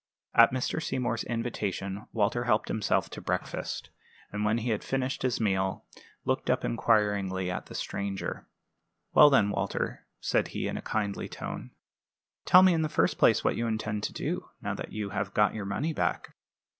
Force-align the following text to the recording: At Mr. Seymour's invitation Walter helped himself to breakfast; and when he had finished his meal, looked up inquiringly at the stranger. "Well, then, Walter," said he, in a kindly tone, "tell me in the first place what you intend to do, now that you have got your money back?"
At 0.33 0.51
Mr. 0.51 0.81
Seymour's 0.81 1.23
invitation 1.25 2.07
Walter 2.11 2.45
helped 2.45 2.69
himself 2.69 3.11
to 3.11 3.21
breakfast; 3.21 3.91
and 4.31 4.43
when 4.43 4.57
he 4.57 4.71
had 4.71 4.83
finished 4.83 5.21
his 5.21 5.39
meal, 5.39 5.85
looked 6.25 6.49
up 6.49 6.65
inquiringly 6.65 7.51
at 7.51 7.67
the 7.67 7.75
stranger. 7.75 8.47
"Well, 9.13 9.29
then, 9.29 9.51
Walter," 9.51 10.07
said 10.19 10.47
he, 10.47 10.67
in 10.67 10.75
a 10.75 10.81
kindly 10.81 11.29
tone, 11.29 11.69
"tell 12.45 12.63
me 12.63 12.73
in 12.73 12.81
the 12.81 12.89
first 12.89 13.19
place 13.19 13.43
what 13.43 13.57
you 13.57 13.67
intend 13.67 14.01
to 14.05 14.13
do, 14.13 14.49
now 14.59 14.73
that 14.73 14.91
you 14.91 15.11
have 15.11 15.35
got 15.35 15.53
your 15.53 15.65
money 15.65 15.93
back?" 15.93 16.33